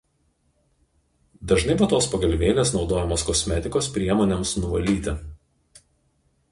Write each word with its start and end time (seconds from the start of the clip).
Dažnai 1.51 1.75
vatos 1.81 2.07
pagalvėlės 2.13 2.73
naudojamos 2.77 3.27
kosmetikos 3.29 3.93
priemonėms 3.99 4.57
nuvalyti. 4.63 5.17